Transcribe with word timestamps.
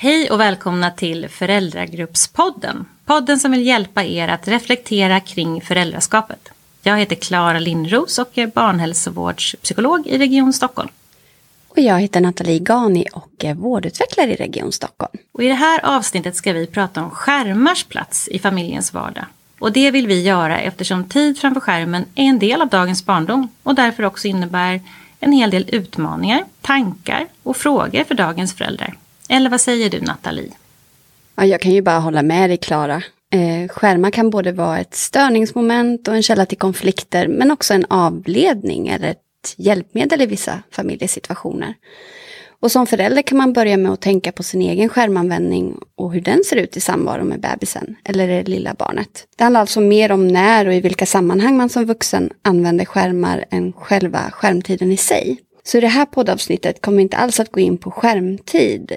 Hej 0.00 0.30
och 0.30 0.40
välkomna 0.40 0.90
till 0.90 1.28
Föräldragruppspodden. 1.28 2.84
Podden 3.04 3.38
som 3.38 3.50
vill 3.50 3.66
hjälpa 3.66 4.04
er 4.04 4.28
att 4.28 4.48
reflektera 4.48 5.20
kring 5.20 5.60
föräldraskapet. 5.60 6.48
Jag 6.82 6.98
heter 6.98 7.16
Klara 7.16 7.58
Lindros 7.58 8.18
och 8.18 8.38
är 8.38 8.46
barnhälsovårdspsykolog 8.46 10.06
i 10.06 10.18
Region 10.18 10.52
Stockholm. 10.52 10.88
Och 11.68 11.78
jag 11.78 12.00
heter 12.00 12.20
Nathalie 12.20 12.58
Gani 12.58 13.06
och 13.12 13.44
är 13.44 13.54
vårdutvecklare 13.54 14.32
i 14.32 14.36
Region 14.36 14.72
Stockholm. 14.72 15.12
Och 15.32 15.42
I 15.42 15.48
det 15.48 15.54
här 15.54 15.80
avsnittet 15.84 16.36
ska 16.36 16.52
vi 16.52 16.66
prata 16.66 17.02
om 17.02 17.10
skärmars 17.10 17.84
plats 17.84 18.28
i 18.28 18.38
familjens 18.38 18.92
vardag. 18.92 19.24
Och 19.58 19.72
det 19.72 19.90
vill 19.90 20.06
vi 20.06 20.22
göra 20.22 20.60
eftersom 20.60 21.08
tid 21.08 21.38
framför 21.38 21.60
skärmen 21.60 22.04
är 22.14 22.24
en 22.24 22.38
del 22.38 22.62
av 22.62 22.68
dagens 22.68 23.04
barndom 23.06 23.48
och 23.62 23.74
därför 23.74 24.02
också 24.02 24.28
innebär 24.28 24.80
en 25.20 25.32
hel 25.32 25.50
del 25.50 25.68
utmaningar, 25.72 26.44
tankar 26.60 27.26
och 27.42 27.56
frågor 27.56 28.04
för 28.04 28.14
dagens 28.14 28.54
föräldrar. 28.54 28.96
Eller 29.28 29.50
vad 29.50 29.60
säger 29.60 29.90
du 29.90 30.00
Nathalie? 30.00 30.52
Ja, 31.36 31.44
jag 31.44 31.60
kan 31.60 31.72
ju 31.72 31.82
bara 31.82 31.98
hålla 31.98 32.22
med 32.22 32.50
dig 32.50 32.56
Klara. 32.56 33.02
Eh, 33.32 33.68
skärmar 33.68 34.10
kan 34.10 34.30
både 34.30 34.52
vara 34.52 34.78
ett 34.78 34.94
störningsmoment 34.94 36.08
och 36.08 36.14
en 36.14 36.22
källa 36.22 36.46
till 36.46 36.58
konflikter 36.58 37.28
men 37.28 37.50
också 37.50 37.74
en 37.74 37.84
avledning 37.88 38.88
eller 38.88 39.10
ett 39.10 39.54
hjälpmedel 39.56 40.22
i 40.22 40.26
vissa 40.26 40.62
familjesituationer. 40.70 41.74
Och 42.60 42.72
som 42.72 42.86
förälder 42.86 43.22
kan 43.22 43.38
man 43.38 43.52
börja 43.52 43.76
med 43.76 43.92
att 43.92 44.00
tänka 44.00 44.32
på 44.32 44.42
sin 44.42 44.62
egen 44.62 44.88
skärmanvändning 44.88 45.78
och 45.96 46.12
hur 46.12 46.20
den 46.20 46.44
ser 46.44 46.56
ut 46.56 46.76
i 46.76 46.80
samvaro 46.80 47.24
med 47.24 47.40
bebisen 47.40 47.96
eller 48.04 48.28
det 48.28 48.42
lilla 48.42 48.74
barnet. 48.74 49.26
Det 49.36 49.44
handlar 49.44 49.60
alltså 49.60 49.80
mer 49.80 50.12
om 50.12 50.28
när 50.28 50.66
och 50.66 50.74
i 50.74 50.80
vilka 50.80 51.06
sammanhang 51.06 51.56
man 51.56 51.68
som 51.68 51.84
vuxen 51.84 52.30
använder 52.42 52.84
skärmar 52.84 53.44
än 53.50 53.72
själva 53.72 54.30
skärmtiden 54.30 54.92
i 54.92 54.96
sig. 54.96 55.38
Så 55.68 55.78
i 55.78 55.80
det 55.80 55.88
här 55.88 56.06
poddavsnittet 56.06 56.82
kommer 56.82 56.96
vi 56.96 57.02
inte 57.02 57.16
alls 57.16 57.40
att 57.40 57.52
gå 57.52 57.60
in 57.60 57.78
på 57.78 57.90
skärmtid 57.90 58.92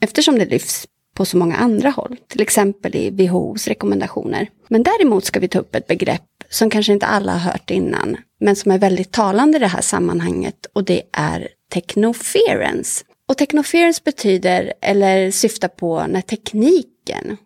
eftersom 0.00 0.38
det 0.38 0.44
lyfts 0.44 0.86
på 1.14 1.24
så 1.24 1.36
många 1.36 1.56
andra 1.56 1.90
håll, 1.90 2.16
till 2.28 2.40
exempel 2.40 2.96
i 2.96 3.10
WHOs 3.10 3.68
rekommendationer. 3.68 4.48
Men 4.68 4.82
däremot 4.82 5.24
ska 5.24 5.40
vi 5.40 5.48
ta 5.48 5.58
upp 5.58 5.74
ett 5.74 5.86
begrepp 5.86 6.22
som 6.50 6.70
kanske 6.70 6.92
inte 6.92 7.06
alla 7.06 7.32
har 7.32 7.50
hört 7.52 7.70
innan, 7.70 8.16
men 8.40 8.56
som 8.56 8.72
är 8.72 8.78
väldigt 8.78 9.12
talande 9.12 9.56
i 9.56 9.60
det 9.60 9.66
här 9.66 9.80
sammanhanget 9.80 10.66
och 10.72 10.84
det 10.84 11.02
är 11.12 11.48
technoference. 11.72 13.04
Och 13.28 13.38
technoference 13.38 14.00
betyder, 14.04 14.72
eller 14.80 15.30
syftar 15.30 15.68
på 15.68 16.06
när 16.06 16.20
tekniken, 16.20 17.36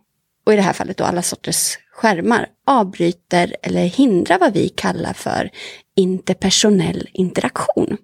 och 0.46 0.52
i 0.52 0.56
det 0.56 0.62
här 0.62 0.72
fallet 0.72 0.96
då 0.96 1.04
alla 1.04 1.22
sorters 1.22 1.78
skärmar, 1.92 2.46
avbryter 2.66 3.56
eller 3.62 3.84
hindrar 3.84 4.38
vad 4.38 4.52
vi 4.52 4.68
kallar 4.68 5.12
för 5.12 5.50
interpersonell 5.96 7.08
interaktion. 7.12 7.96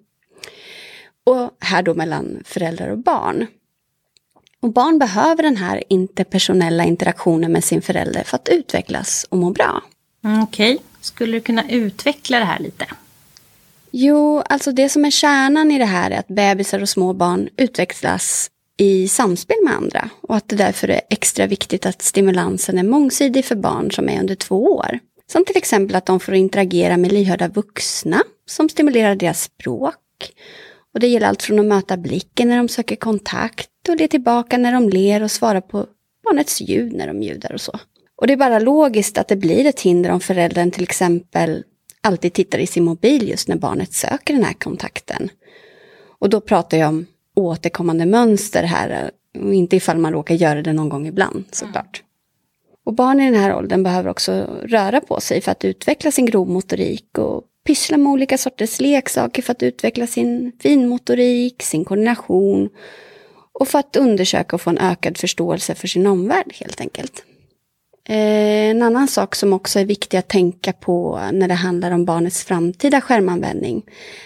Och 1.25 1.51
här 1.59 1.81
då 1.81 1.93
mellan 1.93 2.43
föräldrar 2.45 2.89
och 2.89 2.97
barn. 2.97 3.47
Och 4.59 4.73
barn 4.73 4.99
behöver 4.99 5.43
den 5.43 5.57
här 5.57 5.83
interpersonella 5.89 6.83
interaktionen 6.83 7.51
med 7.51 7.63
sin 7.63 7.81
förälder 7.81 8.23
för 8.23 8.35
att 8.35 8.49
utvecklas 8.49 9.25
och 9.29 9.37
må 9.37 9.49
bra. 9.49 9.83
Mm, 10.23 10.43
Okej, 10.43 10.73
okay. 10.73 10.85
skulle 11.01 11.37
du 11.37 11.41
kunna 11.41 11.69
utveckla 11.69 12.39
det 12.39 12.45
här 12.45 12.59
lite? 12.59 12.85
Jo, 13.91 14.41
alltså 14.41 14.71
det 14.71 14.89
som 14.89 15.05
är 15.05 15.11
kärnan 15.11 15.71
i 15.71 15.77
det 15.77 15.85
här 15.85 16.11
är 16.11 16.19
att 16.19 16.27
bebisar 16.27 16.81
och 16.81 16.89
små 16.89 17.13
barn 17.13 17.49
utvecklas 17.57 18.51
i 18.77 19.07
samspel 19.07 19.57
med 19.63 19.73
andra 19.73 20.09
och 20.21 20.35
att 20.35 20.49
det 20.49 20.55
därför 20.55 20.87
är 20.87 21.01
extra 21.09 21.47
viktigt 21.47 21.85
att 21.85 22.01
stimulansen 22.01 22.77
är 22.77 22.83
mångsidig 22.83 23.45
för 23.45 23.55
barn 23.55 23.91
som 23.91 24.09
är 24.09 24.19
under 24.19 24.35
två 24.35 24.63
år. 24.63 24.99
Som 25.31 25.45
till 25.45 25.57
exempel 25.57 25.95
att 25.95 26.05
de 26.05 26.19
får 26.19 26.33
interagera 26.33 26.97
med 26.97 27.11
lyhörda 27.11 27.47
vuxna 27.47 28.23
som 28.45 28.69
stimulerar 28.69 29.15
deras 29.15 29.41
språk. 29.43 29.95
Och 30.95 31.01
det 31.01 31.07
gäller 31.07 31.27
allt 31.27 31.43
från 31.43 31.59
att 31.59 31.65
möta 31.65 31.97
blicken 31.97 32.49
när 32.49 32.57
de 32.57 32.67
söker 32.67 32.95
kontakt 32.95 33.89
och 33.89 33.95
le 33.95 34.07
tillbaka 34.07 34.57
när 34.57 34.73
de 34.73 34.89
ler 34.89 35.23
och 35.23 35.31
svara 35.31 35.61
på 35.61 35.85
barnets 36.23 36.61
ljud 36.61 36.93
när 36.93 37.07
de 37.07 37.21
ljudar 37.21 37.53
och 37.53 37.61
så. 37.61 37.79
Och 38.15 38.27
det 38.27 38.33
är 38.33 38.37
bara 38.37 38.59
logiskt 38.59 39.17
att 39.17 39.27
det 39.27 39.35
blir 39.35 39.65
ett 39.65 39.81
hinder 39.81 40.11
om 40.11 40.19
föräldern 40.19 40.71
till 40.71 40.83
exempel 40.83 41.63
alltid 42.01 42.33
tittar 42.33 42.59
i 42.59 42.67
sin 42.67 42.83
mobil 42.83 43.29
just 43.29 43.47
när 43.47 43.55
barnet 43.55 43.93
söker 43.93 44.33
den 44.33 44.43
här 44.43 44.53
kontakten. 44.53 45.29
Och 46.19 46.29
då 46.29 46.41
pratar 46.41 46.77
jag 46.77 46.89
om 46.89 47.05
återkommande 47.35 48.05
mönster 48.05 48.63
här 48.63 49.11
och 49.39 49.53
inte 49.53 49.75
ifall 49.75 49.97
man 49.97 50.13
råkar 50.13 50.35
göra 50.35 50.61
det 50.61 50.73
någon 50.73 50.89
gång 50.89 51.07
ibland 51.07 51.43
såklart. 51.51 52.01
Mm. 52.01 52.75
Och 52.85 52.93
barn 52.93 53.19
i 53.19 53.31
den 53.31 53.41
här 53.41 53.55
åldern 53.55 53.83
behöver 53.83 54.09
också 54.09 54.31
röra 54.63 55.01
på 55.01 55.19
sig 55.19 55.41
för 55.41 55.51
att 55.51 55.65
utveckla 55.65 56.11
sin 56.11 56.25
grovmotorik 56.25 57.17
och 57.17 57.43
pyssla 57.65 57.97
med 57.97 58.11
olika 58.11 58.37
sorters 58.37 58.81
leksaker 58.81 59.41
för 59.41 59.51
att 59.51 59.63
utveckla 59.63 60.07
sin 60.07 60.51
finmotorik, 60.59 61.63
sin 61.63 61.85
koordination 61.85 62.69
och 63.53 63.67
för 63.67 63.79
att 63.79 63.95
undersöka 63.95 64.55
och 64.55 64.61
få 64.61 64.69
en 64.69 64.77
ökad 64.77 65.17
förståelse 65.17 65.75
för 65.75 65.87
sin 65.87 66.07
omvärld 66.07 66.53
helt 66.53 66.81
enkelt. 66.81 67.23
Eh, 68.09 68.69
en 68.69 68.81
annan 68.81 69.07
sak 69.07 69.35
som 69.35 69.53
också 69.53 69.79
är 69.79 69.85
viktig 69.85 70.17
att 70.17 70.27
tänka 70.27 70.73
på 70.73 71.19
när 71.33 71.47
det 71.47 71.53
handlar 71.53 71.91
om 71.91 72.05
barnets 72.05 72.43
framtida 72.43 73.01
skärmanvändning 73.01 73.83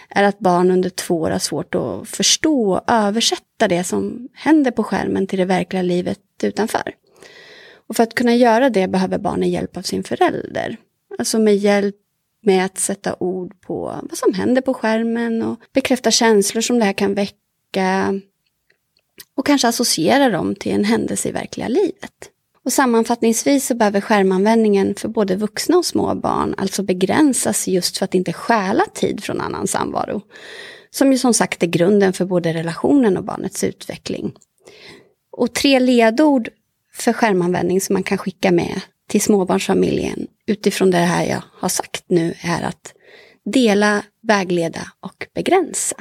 är 0.10 0.24
att 0.24 0.40
barn 0.40 0.72
under 0.72 0.90
två 0.90 1.22
år 1.22 1.32
har 1.32 1.40
svårt 1.40 1.76
att 1.76 2.08
förstå 2.08 2.74
och 2.74 2.84
översätta 2.88 3.68
det 3.68 3.84
som 3.84 4.28
händer 4.34 4.72
på 4.72 4.84
skärmen 4.84 5.28
till 5.28 5.40
det 5.40 5.46
verkliga 5.46 5.82
livet 5.82 6.20
utanför. 6.44 6.94
Och 7.88 7.96
för 7.96 8.04
att 8.04 8.16
kunna 8.16 8.36
göra 8.36 8.70
det 8.70 8.88
behöver 8.88 9.18
barnen 9.18 9.50
hjälp 9.50 9.78
av 9.78 9.82
sin 9.82 10.04
förälder. 10.04 10.78
Alltså 11.18 11.40
med 11.40 11.58
hjälp 11.58 11.96
med 12.42 12.66
att 12.66 12.78
sätta 12.78 13.16
ord 13.20 13.62
på 13.62 14.00
vad 14.10 14.18
som 14.18 14.34
händer 14.34 14.62
på 14.62 14.74
skärmen 14.74 15.42
och 15.42 15.60
bekräfta 15.74 16.12
känslor 16.12 16.62
som 16.62 16.80
det 16.80 16.86
här 16.86 16.94
kan 16.94 17.14
väcka. 17.14 18.20
Och 19.36 19.46
kanske 19.46 19.68
associera 19.68 20.30
dem 20.30 20.56
till 20.56 20.72
en 20.72 20.84
händelse 20.84 21.30
i 21.30 21.32
verkliga 21.32 21.68
livet. 21.68 22.30
Och 22.66 22.74
sammanfattningsvis 22.74 23.68
så 23.68 23.76
behöver 23.76 24.02
skärmanvändningen 24.02 24.96
för 24.96 25.08
både 25.08 25.36
vuxna 25.36 25.78
och 25.78 25.86
små 25.86 26.16
barn 26.16 26.56
alltså 26.58 26.84
begränsas 26.84 27.68
just 27.68 27.98
för 27.98 28.06
att 28.06 28.16
inte 28.16 28.34
stjäla 28.34 28.86
tid 28.94 29.24
från 29.24 29.42
annan 29.42 29.68
samvaro. 29.68 30.22
Som 30.92 31.12
ju 31.12 31.18
som 31.18 31.34
sagt 31.34 31.64
är 31.64 31.68
grunden 31.68 32.14
för 32.14 32.26
både 32.26 32.54
relationen 32.54 33.18
och 33.18 33.24
barnets 33.24 33.64
utveckling. 33.64 34.34
Och 35.32 35.54
tre 35.54 35.80
ledord 35.80 36.50
för 36.94 37.14
skärmanvändning 37.14 37.82
som 37.82 37.94
man 37.94 38.04
kan 38.04 38.18
skicka 38.18 38.52
med 38.52 38.82
till 39.08 39.22
småbarnsfamiljen 39.22 40.28
utifrån 40.50 40.92
det 40.92 40.98
här 40.98 41.26
jag 41.26 41.42
har 41.52 41.70
sagt 41.70 42.04
nu 42.08 42.34
är 42.42 42.62
att 42.64 42.94
dela, 43.46 44.04
vägleda 44.22 44.92
och 45.00 45.28
begränsa. 45.34 45.96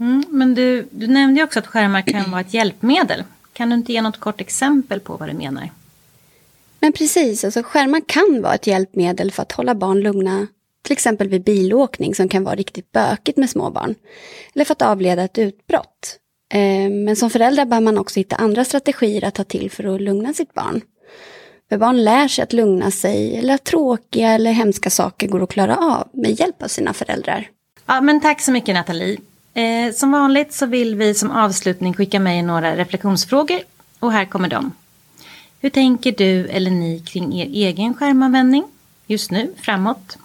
Mm, 0.00 0.24
men 0.28 0.54
du, 0.54 0.88
du 0.90 1.06
nämnde 1.06 1.42
också 1.42 1.58
att 1.58 1.66
skärmar 1.66 2.02
kan 2.02 2.30
vara 2.30 2.40
ett 2.40 2.54
hjälpmedel. 2.54 3.24
Kan 3.52 3.70
du 3.70 3.74
inte 3.74 3.92
ge 3.92 4.02
något 4.02 4.20
kort 4.20 4.40
exempel 4.40 5.00
på 5.00 5.16
vad 5.16 5.28
du 5.28 5.32
menar? 5.32 5.70
Men 6.80 6.92
precis, 6.92 7.44
alltså 7.44 7.62
skärmar 7.62 8.00
kan 8.06 8.42
vara 8.42 8.54
ett 8.54 8.66
hjälpmedel 8.66 9.32
för 9.32 9.42
att 9.42 9.52
hålla 9.52 9.74
barn 9.74 10.00
lugna, 10.00 10.46
till 10.82 10.92
exempel 10.92 11.28
vid 11.28 11.44
bilåkning 11.44 12.14
som 12.14 12.28
kan 12.28 12.44
vara 12.44 12.54
riktigt 12.54 12.92
bökigt 12.92 13.38
med 13.38 13.50
småbarn. 13.50 13.94
Eller 14.54 14.64
för 14.64 14.72
att 14.72 14.82
avleda 14.82 15.22
ett 15.22 15.38
utbrott. 15.38 16.18
Eh, 16.54 16.90
men 16.90 17.16
som 17.16 17.30
förälder 17.30 17.64
bör 17.64 17.80
man 17.80 17.98
också 17.98 18.20
hitta 18.20 18.36
andra 18.36 18.64
strategier 18.64 19.24
att 19.24 19.34
ta 19.34 19.44
till 19.44 19.70
för 19.70 19.94
att 19.94 20.00
lugna 20.00 20.34
sitt 20.34 20.54
barn. 20.54 20.80
För 21.72 21.78
barn 21.78 22.04
lär 22.04 22.28
sig 22.28 22.42
att 22.42 22.52
lugna 22.52 22.90
sig 22.90 23.36
eller 23.36 23.54
att 23.54 23.64
tråkiga 23.64 24.30
eller 24.30 24.52
hemska 24.52 24.90
saker 24.90 25.28
går 25.28 25.42
att 25.42 25.50
klara 25.50 25.76
av 25.76 26.08
med 26.12 26.40
hjälp 26.40 26.62
av 26.62 26.68
sina 26.68 26.92
föräldrar. 26.92 27.48
Ja, 27.86 28.00
men 28.00 28.20
tack 28.20 28.40
så 28.40 28.52
mycket 28.52 28.74
Nathalie. 28.74 29.18
Eh, 29.54 29.92
som 29.94 30.12
vanligt 30.12 30.52
så 30.52 30.66
vill 30.66 30.94
vi 30.94 31.14
som 31.14 31.30
avslutning 31.30 31.94
skicka 31.94 32.20
med 32.20 32.44
några 32.44 32.76
reflektionsfrågor 32.76 33.60
och 33.98 34.12
här 34.12 34.24
kommer 34.24 34.48
de. 34.48 34.72
Hur 35.60 35.70
tänker 35.70 36.12
du 36.12 36.46
eller 36.46 36.70
ni 36.70 37.00
kring 37.00 37.40
er 37.40 37.46
egen 37.46 37.94
skärmanvändning 37.94 38.64
just 39.06 39.30
nu, 39.30 39.52
framåt? 39.56 40.18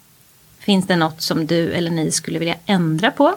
Finns 0.59 0.87
det 0.87 0.95
något 0.95 1.21
som 1.21 1.47
du 1.47 1.71
eller 1.71 1.91
ni 1.91 2.11
skulle 2.11 2.39
vilja 2.39 2.55
ändra 2.65 3.11
på? 3.11 3.35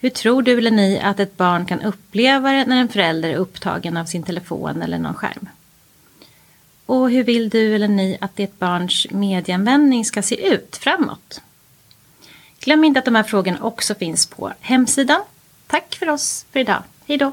Hur 0.00 0.10
tror 0.10 0.42
du 0.42 0.58
eller 0.58 0.70
ni 0.70 1.00
att 1.00 1.20
ett 1.20 1.36
barn 1.36 1.66
kan 1.66 1.80
uppleva 1.80 2.52
det 2.52 2.64
när 2.64 2.76
en 2.76 2.88
förälder 2.88 3.28
är 3.28 3.36
upptagen 3.36 3.96
av 3.96 4.04
sin 4.04 4.22
telefon 4.22 4.82
eller 4.82 4.98
någon 4.98 5.14
skärm? 5.14 5.48
Och 6.92 7.10
hur 7.10 7.24
vill 7.24 7.48
du 7.48 7.74
eller 7.74 7.88
ni 7.88 8.18
att 8.20 8.36
ditt 8.36 8.58
barns 8.58 9.06
medieanvändning 9.10 10.04
ska 10.04 10.22
se 10.22 10.46
ut 10.46 10.76
framåt? 10.76 11.40
Glöm 12.60 12.84
inte 12.84 12.98
att 12.98 13.04
de 13.04 13.14
här 13.14 13.22
frågorna 13.22 13.58
också 13.60 13.94
finns 13.94 14.26
på 14.26 14.52
hemsidan. 14.60 15.20
Tack 15.66 15.94
för 15.94 16.08
oss 16.08 16.46
för 16.52 16.60
idag. 16.60 16.82
Hej 17.06 17.18
då! 17.18 17.32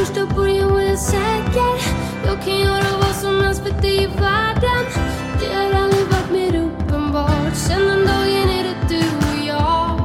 Första 0.00 0.26
början 0.26 0.72
var 0.72 0.80
jag 0.80 0.98
säker. 0.98 1.72
Jag 2.26 2.42
kan 2.44 2.60
göra 2.60 2.98
vad 3.00 3.14
som 3.14 3.40
helst 3.40 3.62
för 3.62 3.82
dig 3.82 4.02
i 4.02 4.06
världen. 4.06 4.84
Det 5.40 5.54
har 5.54 5.82
aldrig 5.82 6.06
varit 6.06 6.30
mer 6.32 6.62
uppenbart. 6.62 7.54
Sen 7.54 7.80
den 7.80 8.06
dagen 8.06 8.48
är 8.58 8.64
det 8.64 8.88
du 8.88 8.98
och 8.98 9.46
jag. 9.46 10.00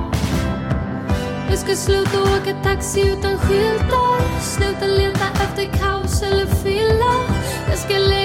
Jag 1.50 1.60
ska 1.60 1.76
sluta 1.76 2.22
åka 2.22 2.54
taxi 2.64 3.02
utan 3.02 3.38
skyltar. 3.38 4.42
Sluta 4.42 4.86
leta 4.86 5.26
efter 5.44 5.80
kaos 5.80 6.22
eller 6.22 6.46
fylla. 6.46 7.14
Jag 7.70 7.78
ska 7.78 7.98
lägga 7.98 8.25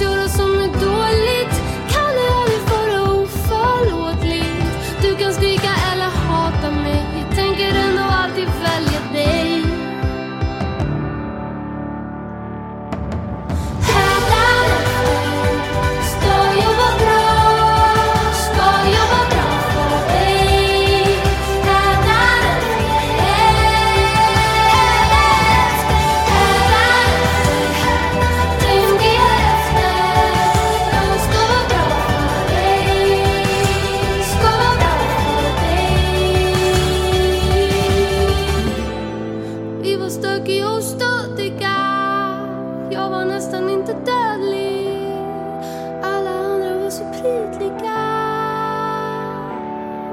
än 0.00 0.21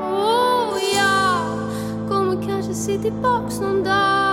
Oh, 0.01 0.77
tillbaks 3.01 3.59
någon 3.59 3.83
dag. 3.83 4.28